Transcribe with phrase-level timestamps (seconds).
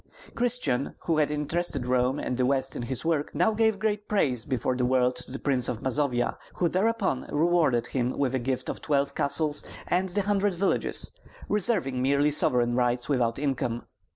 [0.33, 4.45] Christian, who had interested Rome and the West in his work, now gave great praise
[4.45, 8.67] before the world to the Prince of Mazovia, who thereupon rewarded him with a gift
[8.67, 11.11] of twelve castles and one hundred villages,
[11.47, 13.83] reserving merely sovereign rights without income.